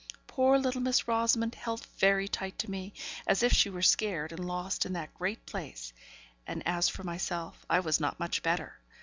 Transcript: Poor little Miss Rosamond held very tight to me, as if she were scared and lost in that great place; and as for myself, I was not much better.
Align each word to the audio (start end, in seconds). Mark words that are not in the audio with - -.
Poor 0.25 0.57
little 0.57 0.81
Miss 0.81 1.07
Rosamond 1.07 1.53
held 1.53 1.85
very 1.99 2.27
tight 2.27 2.57
to 2.57 2.71
me, 2.71 2.91
as 3.27 3.43
if 3.43 3.53
she 3.53 3.69
were 3.69 3.83
scared 3.83 4.31
and 4.31 4.43
lost 4.47 4.83
in 4.83 4.93
that 4.93 5.13
great 5.13 5.45
place; 5.45 5.93
and 6.47 6.65
as 6.67 6.89
for 6.89 7.03
myself, 7.03 7.63
I 7.69 7.81
was 7.81 7.99
not 7.99 8.19
much 8.19 8.41
better. 8.41 8.79